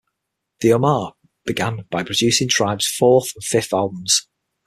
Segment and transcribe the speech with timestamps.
[0.61, 1.11] The Ummah
[1.45, 4.27] began by producing Tribe's fourth and fifth albums.